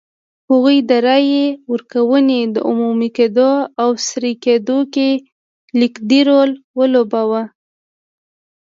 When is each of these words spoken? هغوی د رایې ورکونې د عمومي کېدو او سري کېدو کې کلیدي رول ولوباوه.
هغوی 0.49 0.77
د 0.89 0.91
رایې 1.07 1.45
ورکونې 1.71 2.41
د 2.55 2.57
عمومي 2.69 3.09
کېدو 3.17 3.51
او 3.81 3.89
سري 4.07 4.33
کېدو 4.45 4.79
کې 4.93 5.09
کلیدي 5.69 6.21
رول 6.29 6.51
ولوباوه. 6.77 7.43